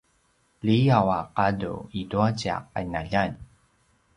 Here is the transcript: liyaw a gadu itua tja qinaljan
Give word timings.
liyaw 0.65 1.07
a 1.17 1.19
gadu 1.35 1.73
itua 1.99 2.27
tja 2.39 2.55
qinaljan 2.73 3.31